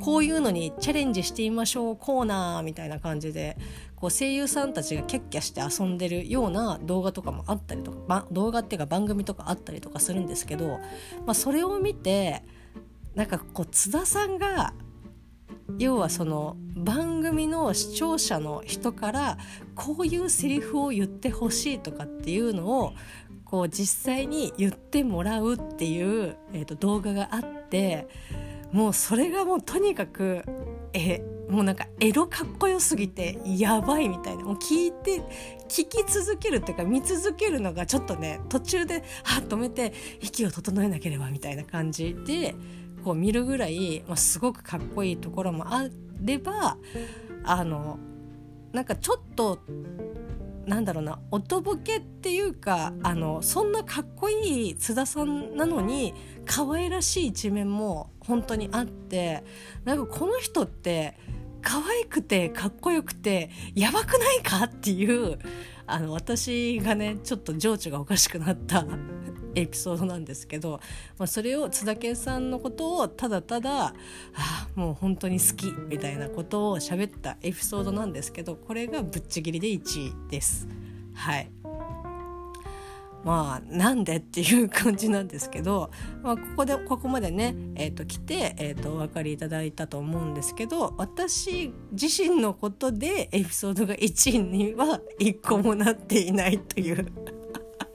[0.00, 3.56] こういうのにチャレンジしてみましょうコーナーみたいな感じで
[3.96, 10.80] こう声優さんたちがキャッキャして遊んでるような動画とかもあったりとか動画っていうか番組とかあったりとかするんですけど、
[11.26, 12.42] まあ、それを見て
[13.14, 14.72] なんかこう津田さんが
[15.78, 19.38] 要はその番組の視聴者の人から
[19.74, 22.94] こういうセリフを言ってほしいとかっていうのを
[23.44, 28.08] こう実際に言ってもらうっていう、えー、と動画があって
[28.72, 30.42] もうそれがもうとにかく
[30.92, 34.44] えもうなんかエロかっこよすぎてやばいみたいな。
[34.44, 35.20] もう聞いて
[35.68, 42.54] 聞き続けるっていうか見続けるのがちょっとね途中ではっ止めて息を整えなければみたいな感じで
[43.04, 45.88] こう見るぐらい、まあ、すごくかっこいいところもあ
[46.20, 46.76] れば
[47.44, 47.98] あの
[48.72, 49.60] なんかちょっと
[50.66, 56.14] なんだろうな音ボケっていうかあのそんなかっこいい津田さんなのに
[56.46, 59.42] 可愛らしい一面も本当にあって
[59.84, 61.18] なんかこの人って
[61.62, 65.36] 可愛くてかっこよくてやばくないかっていう
[65.84, 68.86] あの私がねちょっと情緒がおかしくなった
[69.56, 70.80] エピソードなんですけど、
[71.18, 73.94] まあ、それを津田健さんのことをただただ、あ
[74.32, 80.68] あもう本当に好きみたいなことを喋ったエピソードなんですけどこれがぶっちぎりで1位です。
[81.14, 81.50] はい
[83.24, 85.90] まあなんでっていう感じなんですけど、
[86.22, 97.12] まあ、ここでここまでね、えー、と来て、えー、とお分かりいただいたと思うんですけど私自身のことでエピソードが1位には1個もなっていないという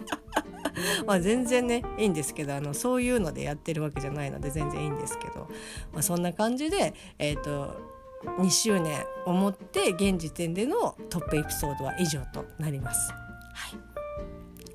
[1.07, 5.47] まあ全然ねいいんですけどあのそういうのでやってるわけじゃないので全然いいんですけど、
[5.91, 7.95] まあ、そんな感じでえ、ー、と
[8.39, 13.11] 2周年をもって現時点でのトップエピソードは以上となります。
[13.11, 13.94] はい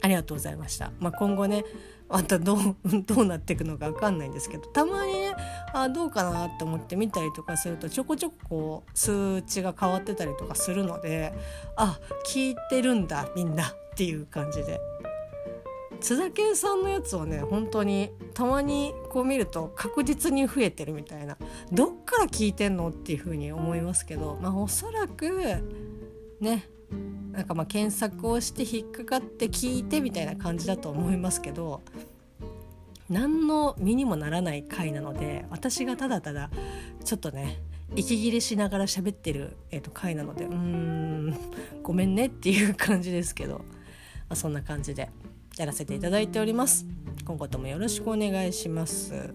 [0.00, 0.92] ありがとうございました。
[0.98, 1.64] まあ、今後ね
[2.10, 2.58] またどう
[3.06, 5.34] どうなっていくのか分かんないんですけどたまにね
[5.72, 11.32] あどうかなって思って見たりとかするとちょこちょここう数値が変わってたりとかするので
[11.76, 14.80] あ聞いてるんだみんなっていう感じで
[16.00, 21.36] 津田健さんのやつをね本当にたまにこう見ると確実に増えてるみたいな
[21.70, 25.30] どっから聞いてんのっていうふうに思いますけどまあおそらく
[26.40, 26.68] ね
[27.32, 31.82] なんかまあ検索をして引っかかって聞いてみたいな感じだと思いますけど
[33.08, 36.50] 何の身にもならない回なので私がただただ
[37.04, 37.58] ちょっとね
[37.96, 41.36] 息切れしながら喋ってる、えー、と回なのでうーん
[41.82, 43.64] ごめんねっていう感じですけど、ま
[44.30, 45.10] あ、そんな感じで
[45.56, 46.86] やらせていただいております。
[47.24, 49.34] 今後ともよろしくお願いします。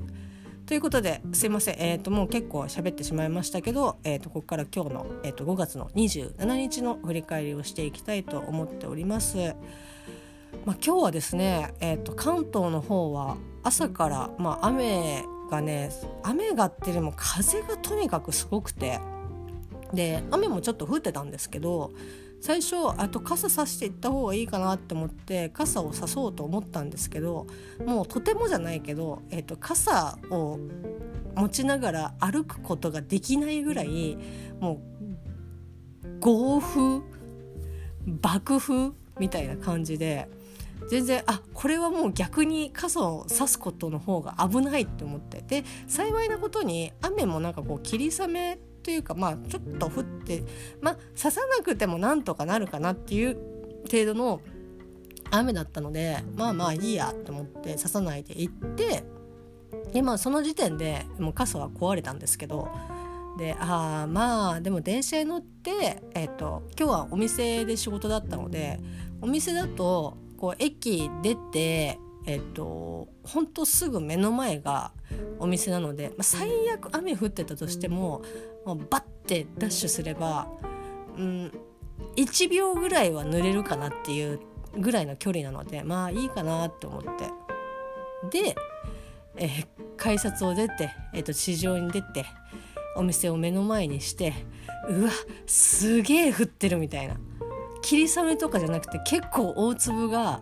[0.66, 9.38] ということですいません、えーと、もう結構喋ってしまいましたけど、えーと、ここから今日の、えーと、5月の27日の振り返りをしていきたいと思っております。
[10.66, 15.92] まあ、今日はですね、えー、と関東の方は朝から、まあ、雨がね
[16.24, 19.00] 雨がっていうよりも風がとにかくすごくて
[19.94, 21.92] で雨もちょっと降ってたんですけど
[22.46, 27.48] 最初あと傘さしていった方がいいかなって思って傘をさそうと思ったんですけど
[27.84, 30.60] もうとてもじゃないけど、えーと、傘を
[31.34, 34.20] 持ちながら歩くことができないぐらい
[34.60, 37.02] もう豪風
[38.06, 40.30] 爆風みたいな感じで
[40.88, 45.42] 全然あこれはもう逆に傘を差すことの方が危ないって思って。
[45.42, 50.44] で幸いなことに雨もなんかこう霧雨というかまあちょっと降って
[50.80, 53.36] まあ刺さなくてもなんとかなるかなっていう
[53.92, 54.42] 程度の
[55.32, 59.04] 雨だったのでまあまあいいやと思って刺さないで行って
[59.92, 62.70] でまあその時点でもう傘は壊れたんですけど
[63.40, 68.80] でああまあでも電車に乗って、えーと、今日はお店で仕事だったので
[69.20, 74.92] お店だとこう駅出てえっとほんとすぐ目の前が
[75.40, 78.24] お店なので、まあ、最悪雨降ってたとしても
[78.66, 80.48] もうバッてダッシュすれば、
[81.18, 81.52] うん、
[82.16, 84.40] 1秒ぐらいは濡れるかなっていう
[84.78, 87.10] ぐらいの距離なのでまあいいかなって思って。
[88.32, 88.56] で、
[89.38, 92.26] えー、改札を出て、えー、と地上に出て
[92.96, 94.34] お店を目の前にして
[94.90, 95.12] うわ
[95.46, 97.18] すげえ降ってるみたいな。
[97.86, 100.42] 霧雨とかじゃなくて結構大粒が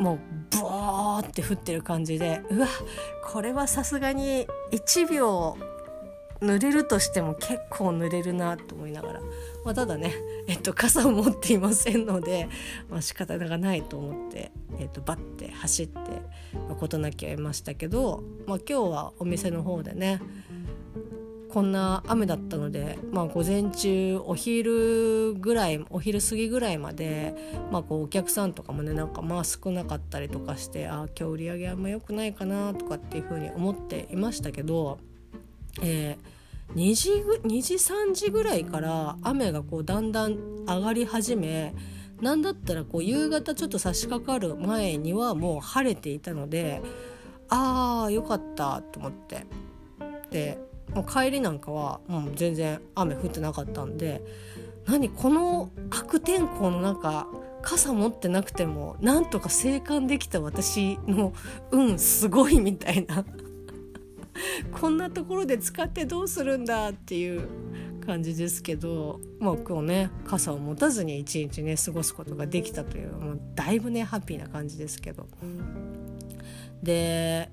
[0.00, 0.18] もう
[0.60, 2.68] ボーって降ってる感じでうわ
[3.24, 5.56] これはさすがに1秒
[6.42, 9.20] 濡れるとしても結構濡れるなと思いながら、
[9.64, 10.14] まあ、ただね、
[10.46, 12.48] えっと、傘を持っていませんので、
[12.88, 15.98] まあ、仕方がないと思って、えっと、バッて走って
[16.78, 20.20] 事なきゃいましたけど、まあ、今日はお店の方でね
[21.50, 27.34] こんな雨だったので、まあ、午前中お昼ぐらいお昼過ぎぐらいまで、
[27.72, 34.98] まあ、こうお客さんとかもねなんかまあ少なかったりとかしてあ今日売り上げあんま良くないかなとかっていうふうに思っていましたけど、
[35.82, 37.10] えー、2, 時
[37.48, 41.74] 2時3時ぐらいから雨がこうだんだん上がり始め
[42.20, 46.82] なんだったらこう夕方ちょっと差し掛かる前にはもう晴れていたので
[47.48, 49.46] ああよかったと思って。
[50.30, 50.58] で
[50.98, 54.20] もう帰りなんかはもう全然雨降ってなかったんで
[54.84, 57.28] 何この悪天候の中
[57.62, 61.32] 傘持ってなくてもなんとか生還できた私の
[61.70, 63.24] 運すごいみたいな。
[64.72, 67.48] こんなところで使ってどうするんだっていう
[68.04, 75.28] 感じですけどもう今日ね傘を持たずに一日ね過ごすことができたというもうだいぶねハッピーな感じですけど。
[76.82, 77.50] で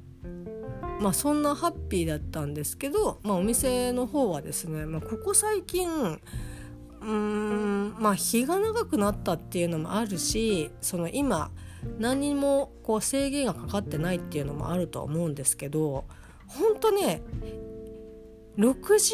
[0.99, 11.51] まあそんなハッピーだったんですけど、まあ、お店の方はですね、まあ、ここ最近うーんまあ日が長くなったっていうのもあるしその今
[11.99, 16.05] 何にもこう制限がかかってないっていうのもあるとは思うんですけど
[16.47, 17.21] 本当ね
[18.57, 19.13] 6時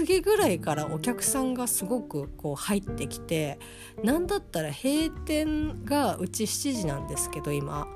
[0.00, 3.58] 過ぎぐらいからお客さんがすごくこう入ってきて
[4.04, 7.88] 何だったら閉店がうち7時なんですけど今。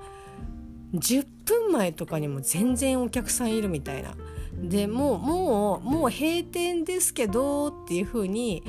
[0.94, 4.14] 10分前とかにも全然お客さんいるみたいな。
[4.54, 8.62] でもうもうもう閉店ですけどっていう風に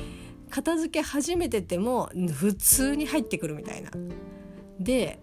[0.50, 3.90] 片付け始めてても普通に入ってくるみたいな。
[4.78, 5.20] で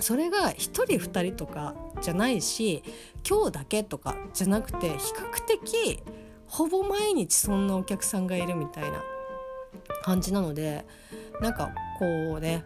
[0.00, 2.82] それが1人2人とかじゃないし
[3.28, 6.02] 今日だけとかじゃなくて比較的
[6.46, 9.02] ほぼ毎日そんなお客さんがいるみたいな
[10.02, 10.86] 感じなので
[11.40, 12.64] なんかこうね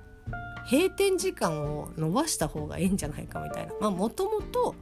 [0.71, 3.73] 閉店時間を延ばした方がいいんじゃないかみたいな。
[3.81, 4.75] まあもともと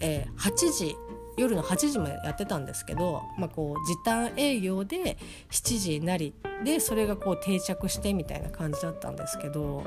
[0.00, 0.96] 8時
[1.36, 5.16] 夜の8時までやってたんですけど、まあ、こう時短営業で
[5.50, 6.34] 7時なり
[6.64, 9.84] でそれがこう定着してみたいな感じだったんですけど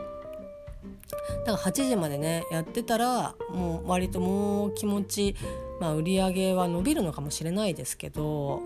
[1.46, 5.36] だから8時までねやってたらもう割ともう気持ち、
[5.80, 8.62] まあ、売り上げは伸びるのかもしれないですけど、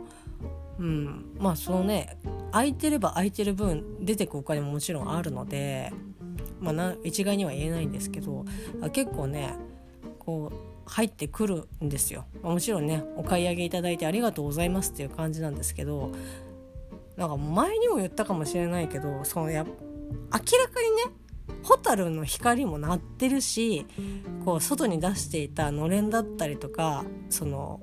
[0.80, 2.18] うん、まあそのね
[2.52, 5.92] 空いてれば空いてる分出てくお金ももちろんあるので、
[6.60, 8.46] まあ、一概には言えないんですけど
[8.92, 9.56] 結構ね
[10.18, 12.26] こう入ってくるんですよ。
[12.42, 16.12] もちろんねお買い上げいただいてありがとうございますっていう感じなんですけど
[17.16, 19.70] なんか前にも言ったかもしれないけどそのや明
[20.32, 20.50] らかにね
[21.64, 23.86] ホタルの光も鳴ってるし
[24.46, 27.82] こう外に出していたのれんだったりとかその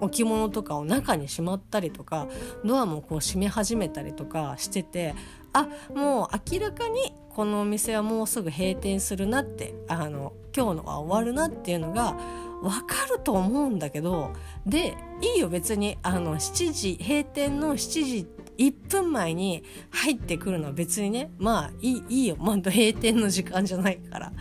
[0.00, 2.28] 置物とかを中にしまったりとか
[2.64, 5.14] ドアもこう閉め始めたりとかしてて
[5.56, 12.14] あもう明らかにこのお店はもうすぐ閉店するなってあの今日のは終わるなっていうのが
[12.62, 14.32] 分かると思うんだけど
[14.66, 18.26] でいいよ別にあの7時閉店の7時
[18.58, 24.32] 1分前に入ってくるのは別にねまあいいいいよ、まあ、閉店の時間じゃないから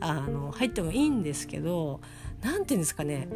[0.00, 2.00] あの入ってもいいんですけど
[2.42, 3.28] 何て言うんですかね。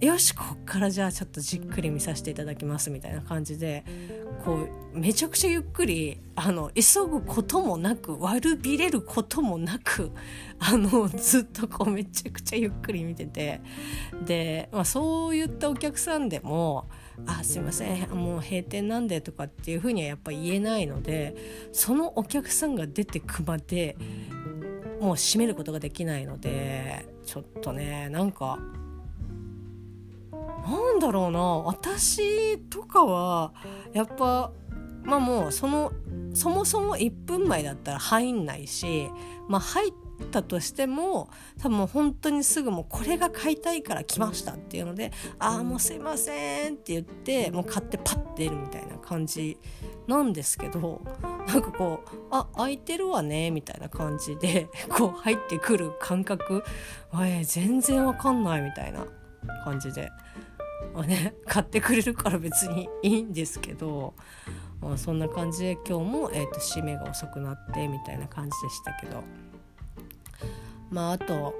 [0.00, 3.84] よしこっからじゃあちょっとじっくり見させていただきますみたいな感じで
[4.48, 10.10] こうめちゃくちゃゆっくりあの急ぐこともなく悪びれることもなく
[10.58, 13.60] あのずっとこうめちゃくちゃゆっくり見てて
[14.24, 16.88] で、まあ、そういったお客さんでも
[17.26, 21.36] 「あすいませんもう閉店なんで」とかっていうふうにはやっぱ言えないので
[21.72, 23.98] そのお客さんが出てくまで
[24.98, 28.58] もう閉めることができないのでちょっとねなんか。
[30.68, 33.54] なんだろうな私とかは
[33.94, 34.52] やっぱ
[35.02, 35.92] まあもうその
[36.34, 39.08] そもそも1分前だったら入んないし、
[39.48, 39.92] まあ、入っ
[40.30, 49.58] たとしても多分もう本当にすぐもうこれが買いたいから来ましたっていうので「ああもうすいません」って言ってもう買ってパッて出るみたいな感じ
[50.06, 51.02] なんですけど
[51.46, 56.62] なんかこう「あ空いてるわね」みたいな感じで こう入ってくる感覚
[57.20, 59.06] え全然わかんないみたいな
[59.64, 60.10] 感じで。
[60.94, 64.14] まあね、買ってくれるから別にいいんですけど、
[64.80, 69.22] まあ、そんな感じで今日も、えーと、締めが遅くなってみたいな感じでしたけど。
[70.90, 71.54] まああと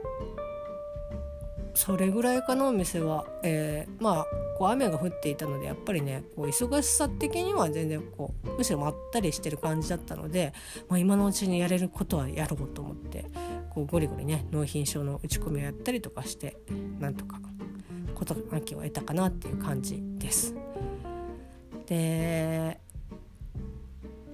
[1.75, 4.27] それぐらいかなお店は、えー、まあ
[4.59, 10.53] こう雨が降っていたのでやっぱりねこう忙しさ的には全然こうむしろまったりしてる感じだったので、
[10.89, 13.27] まあ、今のうちにやれることはやろうと思って
[13.71, 16.57] こうゴリゴリね納品書の打ち込みをやったりとかして
[16.99, 17.39] なんとか
[18.19, 20.55] 事なきを得たかなっていう感じです。
[21.87, 22.81] で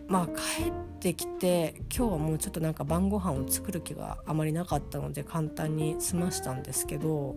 [0.09, 7.37] まあ帰ってきて今日はもうちょっとなんか晩ご飯を作る気があまりなかったので簡単に済ましたんですけど、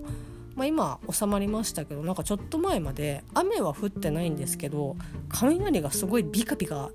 [0.56, 4.96] まあ、今収まりましたけどなんかちょっと前まで雨は降ってないんですけど
[5.30, 6.90] 雷がすごいビカビカ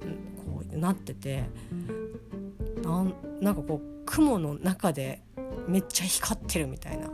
[0.45, 1.45] こうなってて
[2.83, 5.23] なんなんかこう雲の中で
[5.69, 7.09] めっちゃ光ってるみたいな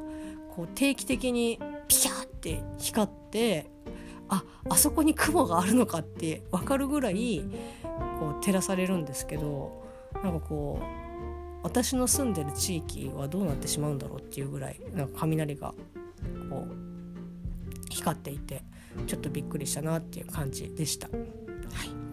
[0.55, 3.71] こう定期的にピシャって光って
[4.29, 7.43] ああそこに雲があるのかって分かるぐらい
[8.21, 9.85] こう照らされるんですけど
[10.23, 10.85] なんかこう
[11.63, 15.75] 私の住んでる地域はどうなってしまうんだろうっていうぐらいなんか雷が
[16.51, 16.89] こう
[17.91, 18.63] 光っていて
[19.07, 21.09] ちょっとびっくりしたなっていう感じでした。
[21.09, 22.08] はい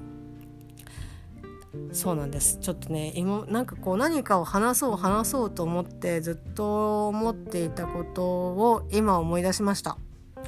[1.91, 2.59] そうなんです。
[2.59, 9.97] ちょっとね今なんかこう何かを話そう話そうと思ってずっと思っていたことを今思い出しました。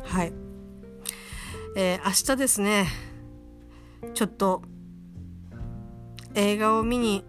[0.04, 0.34] はい。
[1.76, 2.88] えー、明日ですね。
[4.14, 4.62] ちょっと
[6.36, 7.24] 映画を見に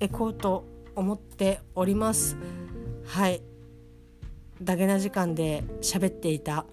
[0.00, 2.36] 行こうと思っております。
[3.06, 3.42] はい。
[4.60, 6.66] ダゲな時間で喋っていた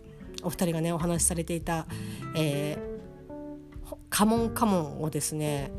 [0.44, 1.86] お二人がねお話しされていた
[2.36, 5.72] 「えー、カモンカモン」をですね、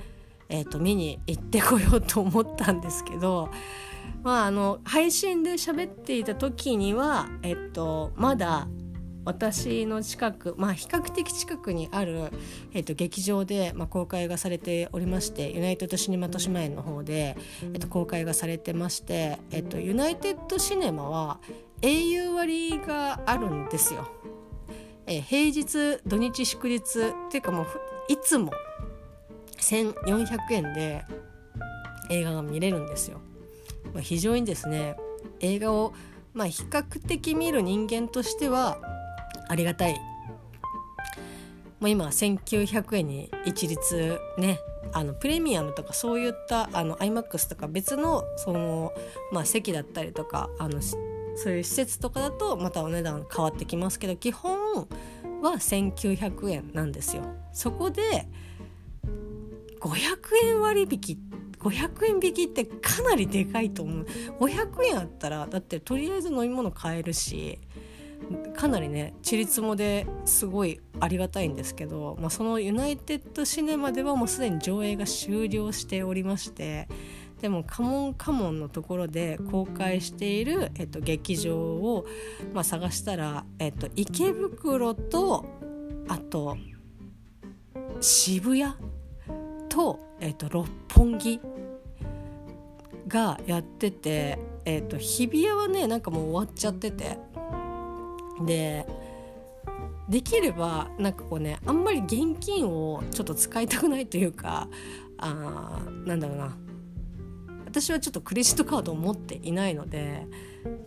[0.50, 3.50] えーと、見に行ってこようと思ったんですけど、
[4.22, 8.68] まあ、あの配信で喋っていた時には、えっと、まだ
[9.24, 12.30] 私の近く、まあ、比較的近くにある、
[12.72, 17.36] えっと、劇場で、まあ、公開がされておりましてユナイテッドシネマ豊島園の方で、
[17.72, 21.38] えっと、公開がされてまして、えっと、ユナイテッドシネマは
[21.82, 24.08] 英雄割があるんですよ。
[25.06, 26.84] え平日土日祝日っ
[27.30, 27.66] ていうかもう
[28.08, 28.52] いつも
[29.60, 31.04] 1400円で
[32.10, 33.20] 映画が見れるんですよ。
[33.92, 34.96] まあ、非常にですね
[35.40, 35.92] 映画を、
[36.34, 38.78] まあ、比較的見る人間としては
[39.48, 40.00] ありがたい。
[41.80, 44.58] もう今1900円に一律ね
[44.92, 48.92] あのプレミアムとかそういったあの iMAX とか別のその、
[49.32, 50.98] まあ、席だったりとかあのそ
[51.50, 54.88] ういう施設とかだとまたお値段変わってきますけど基本
[55.42, 57.22] は1900円なんですよ。
[57.52, 58.28] そこで
[59.80, 61.18] 500円割引
[61.58, 64.06] 500円引きってかなりでかいと思う。
[64.40, 67.58] 500円あったらだってとりあえず飲み物買えるし
[68.56, 76.88] かなりねちりつもですごいありがたいんですけど、まあ、そのユナイテッドシネマではもうすでに上映が終了しておりまして
[77.40, 82.06] でもカモンカモンのところで公開している、えっと、劇場を、
[82.52, 85.46] まあ、探したら、えっと、池袋と
[86.08, 86.58] あと
[88.00, 88.74] 渋谷
[89.70, 91.40] と、えっと、六本木
[93.08, 97.16] がやってて、えっと、日比谷はねなんかもう終わっちゃってて。
[98.44, 98.86] で
[100.08, 104.68] できればなんかこうねあんまり現金をちょっと使いたくないというか
[105.18, 106.56] あなんだろうな。
[107.66, 110.26] 私はちょっとクレジットカードを持っていないので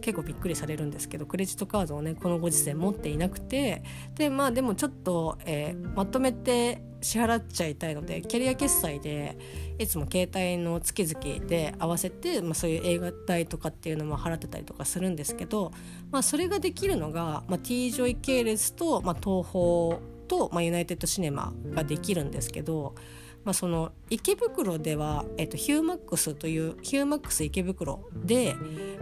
[0.01, 3.83] 結構びっくりされるんですけどクレジットカードをねこのご時世持っていなくて
[4.15, 9.37] でまあでもちょっと、えー、まとめて支払っちゃいたいのでキャリア決済で
[9.77, 15.71] いつも携帯の月々で合わせて、まあ、そういう映画代とかっていうのも払ってたりとかするんですけど、
[16.11, 22.95] まあ、それができるのが、まあ、T ジョイ系列と、まあ、東宝と、まあ、ユナイテッドシネマができるんですけど。
[23.43, 28.55] まあ、その池袋では、えっと、ヒューマックスというヒューマックス池袋で、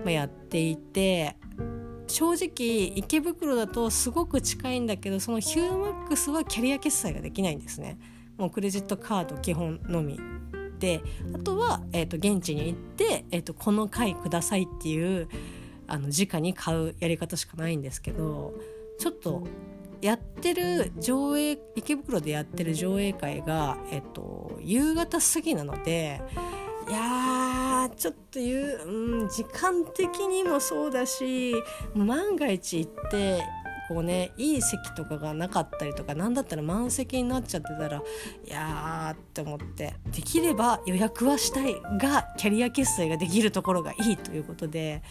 [0.04, 1.36] まあ、やっていて
[2.12, 7.98] 正直池袋だとすごく近いんだけどそのヒューマックスはキャリア決済ができないんですね。
[8.38, 10.20] もうクレジットカード基本のみ
[10.80, 11.02] で
[11.34, 15.30] あとは、えーと、現地に行って、えーと、この回くださいっていう
[15.88, 18.54] あの直に買うやり方しかないんですけど
[18.98, 19.44] ちょっと
[20.02, 26.22] やってる上映池袋でやってる上映会が、えっと、夕方過ぎなので
[26.88, 31.54] いやちょっと言う、うん、時間的にもそうだし
[31.96, 33.44] 万が一行って
[33.92, 45.04] こうねいい席とかがなかったりとか何だったら満席になっちゃってたらいやーって思ってできれば予約はしたいがキャリア決済ができるところがいいということで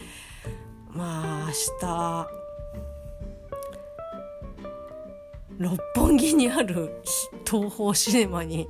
[0.89, 2.41] まあ明日
[5.59, 7.03] 六本木にある
[7.45, 8.67] 東宝シネマに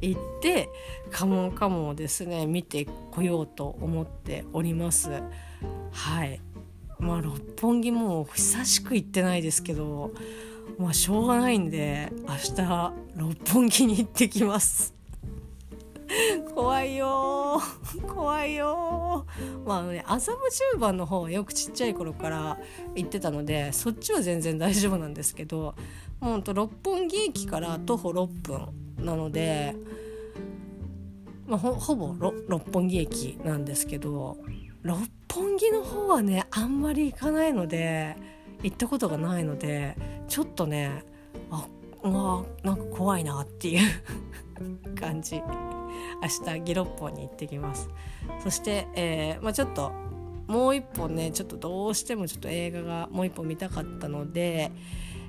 [0.00, 0.68] 行って
[1.10, 5.10] カモンカモンをですね見てこようと思っております。
[5.92, 6.40] はい。
[6.98, 10.12] まあ六本木も久しく行ってないですけど
[10.78, 14.96] まあしょうがないんで明日六本木に行ってきます。
[16.54, 17.60] 怖いよ
[18.06, 19.26] 怖いよ
[19.64, 20.38] まあね麻布
[20.72, 22.58] 十番の方はよくちっちゃい頃から
[22.94, 25.74] 行ってたのでそっちは全然大丈夫なんですけど
[26.20, 29.74] もうほんと六本木駅から徒歩6分なので、
[31.46, 32.14] まあ、ほほぼ
[32.48, 34.36] 六本木駅なんですけど
[34.82, 34.98] 六
[35.32, 38.16] 本木の方はねあんまり行かないので
[38.62, 39.96] 行ったことがないので
[40.28, 41.04] ちょっとね
[41.50, 41.66] あ
[42.02, 43.88] あなんか怖いなっていう
[44.98, 45.42] 感じ。
[46.22, 47.88] 明日ギロッポに行ってきます
[48.42, 49.92] そして、えー、まあ、ちょっと
[50.46, 54.70] もう一本ねちょっとどうしてもちょっと映画がもう一本見たかったので、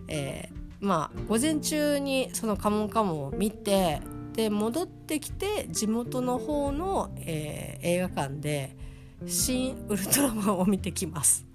[0.07, 4.01] えー、まあ午前中にその「カモンカモン」を見て
[4.33, 8.75] で戻ってきて地元の方の、えー、映画館で
[9.25, 11.45] 「新ウルトラマン」を見てきます。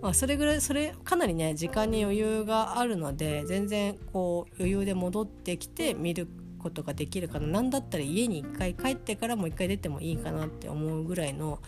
[0.00, 11.58] まあ、それぐらいそれかなりね時間に余裕があるので全然こう余裕で戻ってきて見ることができるかな何だったら家に1回帰ってからもう1回出てもいいかなって思うぐらいの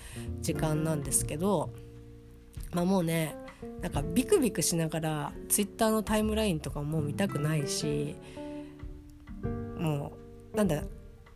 [0.42, 1.70] 時間なんですけど
[2.72, 3.36] まあもうね
[3.80, 8.16] なんかビクビクしながら Twitter のタイムラインとかも見たくないし
[9.78, 10.12] も
[10.52, 10.82] うなんだ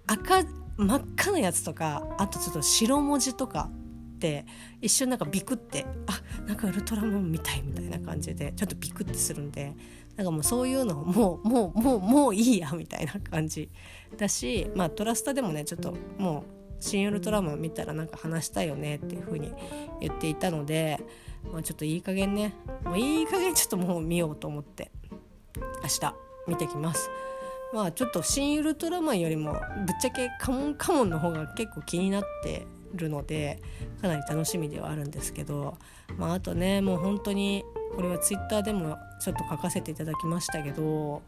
[0.06, 0.42] 赤
[0.76, 3.70] 真っ赤なやつとかあとちょっと白文字とか
[4.16, 4.46] って
[4.80, 9.74] 一瞬なんかビクってあなんかウルトラマンみたいみたいな感じでちょっとビクッてするんで
[10.16, 13.70] なんかもうそういうのもうもうもうもういいやみたいな感じ。
[14.16, 16.42] だしまあトラスタでもねちょっともう
[16.80, 19.52] 「新ウルトラマン」見たらなんか話したいよねっていう風に
[20.00, 20.98] 言っていたので、
[21.52, 22.54] まあ、ちょっといい加減ね。
[22.84, 24.90] もういい加減ちょっともう見ようと思って。
[25.82, 26.14] 明日
[26.46, 27.10] 見てきます。
[27.72, 29.60] まあちょっと「新ウルトラマン」よりもぶっ
[30.00, 33.60] ちゃけ「カモンカモン」の方が結構気になってるので
[34.00, 35.76] かなり楽しみではあるんですけど、
[36.16, 37.64] まあ、あとねもう本当に
[37.94, 41.22] これはツイッターでもちょっと書かせていただきましたけども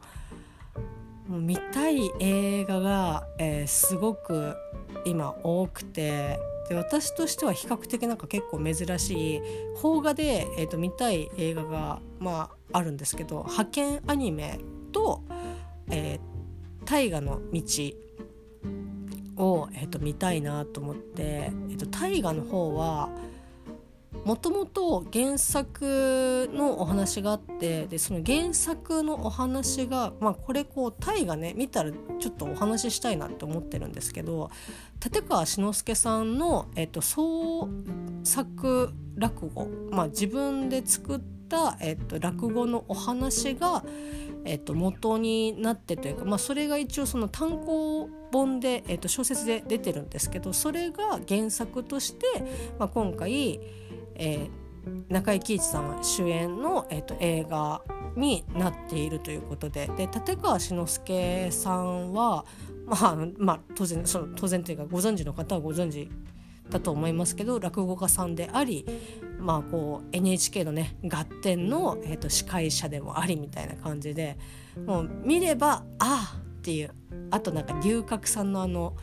[1.31, 4.57] う見たい映画が、えー、すごく
[5.05, 6.39] 今多くて
[6.69, 9.43] で私としては比較的なんか結構珍しい
[9.81, 14.59] 邦画で、えーと、見たい映画が、まあ、あるんですけど派遣アニメ
[14.93, 15.23] と
[15.91, 17.63] 「えー、大河の道」
[19.39, 23.09] を、えーと、見たいなと思って、えーと大河の方は
[24.25, 34.51] もともと原作のお話があってでその原作のお話が、まあ、これこうタイがね見たらちょっとお話ししたいなって思ってるんですけど
[35.05, 37.69] 立川志の輔さんの、えっと、創
[38.23, 43.85] 作落語、まあ、自分で作った、えっと、落語のお話が、
[44.45, 52.27] えっと、元になってというか、まあ、それが一応その単行本で、えっと、小説で出てるんですけどそれが原作として、
[52.79, 53.61] まあ、今回
[54.15, 57.83] えー、中井貴一さん主演の、えーと、映画
[58.17, 59.89] になっているということで。
[59.97, 62.45] で立川志の輔さんは、
[62.87, 66.11] まあまあ、当然その当然というかご存知の方はご存知
[66.71, 68.87] だと思いますけど落語家さんであり、
[69.39, 74.39] まあ、こう NHK のね「合点の」えーと、司会者でもありみたいな感じで
[74.87, 76.95] もう見れば「ああ」っていう
[77.31, 78.95] あとなんか龍角さんのあの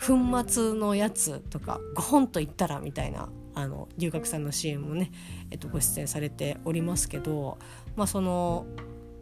[0.00, 0.16] 粉
[0.48, 3.28] 末のやつとか5本と言ったらみたいな
[3.60, 5.10] あの龍角さんの CM もね、
[5.50, 7.58] えっと、ご出演されておりますけど、
[7.96, 8.66] まあ、その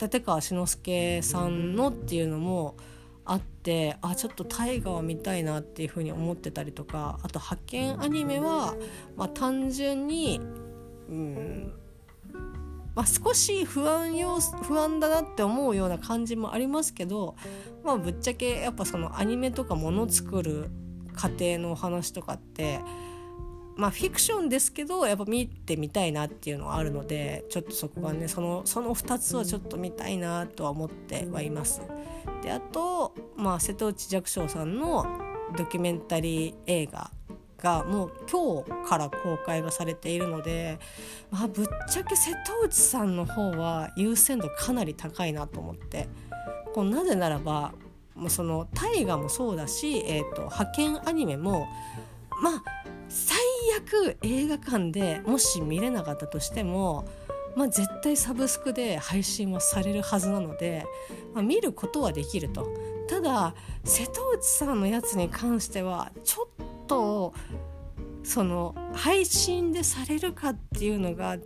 [0.01, 2.77] 立川志の輔さんのっていうのも
[3.25, 8.75] あってあちょっと大河を見たいなっていうふうに思ってたりとかあと派遣アニメは、
[9.17, 10.41] まあ、単純に
[11.09, 11.73] うん
[12.95, 17.37] まあ、少し不安要不安だなって思うような感じもありますけど、
[17.85, 20.69] まあ、ぶっちゃけやっぱそのアニメとかもの作る
[21.15, 22.81] 過程のお話とかって
[23.79, 31.81] まあフィクションですけどやっぱ見てみたいなっていうのはあるのでちょっとそこがねそのその2つはちょっと見たいなとは思ってはいます。
[32.43, 35.07] であと、まあ、瀬戸内寂聴さんの
[35.57, 37.11] ドキュメンタリー映画
[37.59, 40.79] がもう今日から公開がされているので、
[41.31, 46.09] まあ、ぶっちゃけ瀬戸内さんの方は優先度かなり高いなと思って
[46.75, 47.75] こうなぜならば
[48.15, 51.69] もうその大河もそうだし、えーと派遣アニメも
[52.43, 53.39] まあ最
[53.79, 57.07] 悪映画館でもし見れなかったとしても、
[57.57, 60.85] まあ、絶対サブスクで配信はされるはずなので、
[61.35, 62.69] まあ、見ることはできると。
[63.09, 63.55] ただ
[63.85, 67.33] 瀬戸内さんのやつに関してはちょっと
[68.23, 71.39] その配信でされるかっていうのが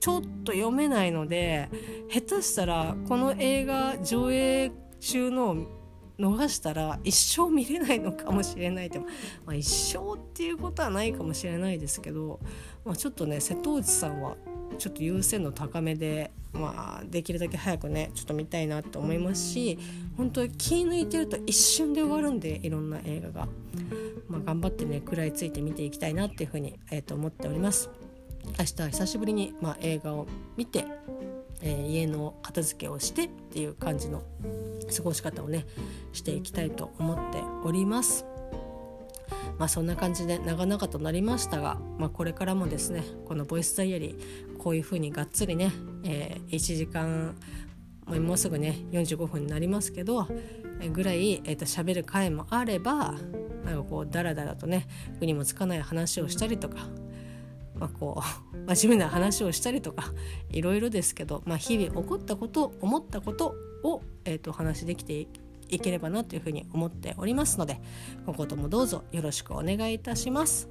[0.00, 1.68] ちょっと読めないので
[2.10, 5.66] 下手したらこの映画上映中の
[6.18, 9.06] 逃したら一生見れないのかもしれないでも、
[9.44, 12.40] まあ、一生っていうことはないかもしれないですけど、
[12.84, 14.36] まあ、ちょっとね瀬戸内さんは
[14.78, 19.78] ちょっと優先度高めで、まあ、できるだけ早くねちょっと見たいなと思いますし
[20.16, 23.48] 本当に気抜いてると一瞬で終わるんでいろんな映画が、
[24.28, 27.90] まあ、頑張ってね食らいついて見ていきたいなっていうふうに、えー、と思っております。
[28.58, 30.84] 明日は久しぶりに、まあ、映画を見て
[31.62, 34.22] えー、家の片付けをしてっていう感じの
[34.94, 35.66] 過ごし方をね
[36.12, 38.26] していきたいと思っております。
[39.58, 45.70] まあそんな感じで長々となりましたが、まあ、これからもですねこのボイスダイアリーこういう風にがっつりね、
[46.04, 47.36] えー、1時間
[48.06, 50.28] もうすぐね45分になりますけど、
[50.92, 53.14] ぐらい、えー、と喋る回もあれば
[53.64, 54.86] なんかこうダラダラとね
[55.20, 56.88] 具にもつかない話をしたりとか
[57.78, 58.22] まあ、こ
[58.52, 60.12] う 真面目な話をしたりとか
[60.50, 65.26] いろいろですけど、まあ、日々起こったこと思ったことを、えーと、と話できて
[65.68, 67.80] いければなというふうに思っておりますので
[68.24, 70.68] 今後ともどうぞよろしくお願いいたします。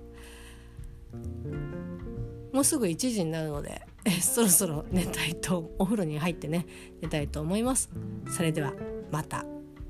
[2.51, 3.81] もうすぐ1時になるので
[4.21, 6.67] そろそろ寝たいとお風呂に入ってね
[7.01, 7.89] 寝たいと思います。
[8.29, 8.73] それでは
[9.11, 9.43] また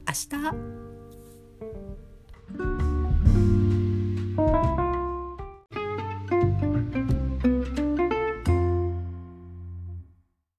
[0.08, 0.84] 明日
[4.36, 4.73] thank you